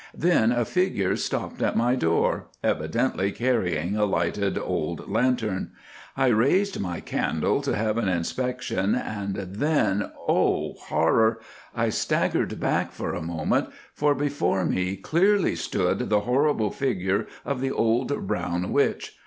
Then 0.17 0.51
a 0.51 0.65
figure 0.65 1.15
stopped 1.15 1.61
at 1.61 1.75
my 1.77 1.93
door, 1.93 2.47
evidently 2.63 3.31
carrying 3.31 3.95
a 3.95 4.03
lighted 4.03 4.57
old 4.57 5.07
lantern. 5.07 5.73
I 6.17 6.29
raised 6.29 6.79
my 6.79 7.01
candle 7.01 7.61
to 7.61 7.75
have 7.75 7.99
an 7.99 8.07
inspection, 8.09 8.95
and 8.95 9.35
then, 9.35 10.11
oh! 10.27 10.73
horror!—I 10.85 11.89
staggered 11.89 12.59
back 12.59 12.91
for 12.91 13.13
a 13.13 13.21
moment, 13.21 13.69
for 13.93 14.15
before 14.15 14.65
me 14.65 14.95
clearly 14.95 15.55
stood 15.55 16.09
the 16.09 16.21
horrible 16.21 16.71
figure 16.71 17.27
of 17.45 17.61
the 17.61 17.69
old 17.71 18.25
"Brown 18.25 18.71
Witch." 18.73 19.19